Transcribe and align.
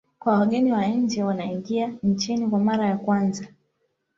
kwa 0.19 0.39
wageni 0.39 0.71
wa 0.71 0.85
nje 0.87 1.23
wanaoingia 1.23 1.93
nchini 2.03 2.47
kwa 2.49 2.59
mara 2.59 2.85
ya 2.87 2.97
kwanza 2.97 3.47